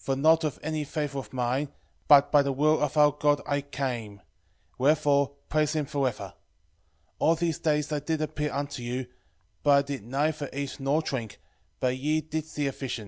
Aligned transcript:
12:18 0.00 0.04
For 0.04 0.16
not 0.16 0.42
of 0.42 0.58
any 0.64 0.82
favour 0.82 1.20
of 1.20 1.32
mine, 1.32 1.68
but 2.08 2.32
by 2.32 2.42
the 2.42 2.50
will 2.50 2.80
of 2.82 2.96
our 2.96 3.12
God 3.12 3.40
I 3.46 3.60
came; 3.60 4.20
wherefore 4.78 5.36
praise 5.48 5.74
him 5.76 5.86
for 5.86 6.08
ever. 6.08 6.34
12:19 7.20 7.20
All 7.20 7.34
these 7.36 7.58
days 7.60 7.92
I 7.92 8.00
did 8.00 8.20
appear 8.20 8.52
unto 8.52 8.82
you; 8.82 9.06
but 9.62 9.70
I 9.70 9.82
did 9.82 10.02
neither 10.02 10.50
eat 10.52 10.80
nor 10.80 11.02
drink, 11.02 11.38
but 11.78 11.96
ye 11.96 12.20
did 12.20 12.46
see 12.46 12.66
a 12.66 12.72
vision. 12.72 12.98